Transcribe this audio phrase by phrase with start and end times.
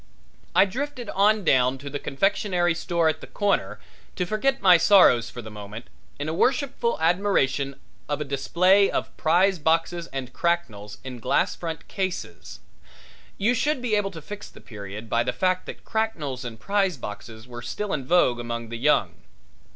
[0.55, 3.79] I drifted on down to the confectionery store at the corner
[4.15, 9.15] to forget my sorrows for the moment in a worshipful admiration of a display of
[9.15, 12.61] prize boxes and cracknels in glass front cases
[13.37, 16.97] you should be able to fix the period by the fact that cracknels and prize
[16.97, 19.21] boxes were still in vogue among the young.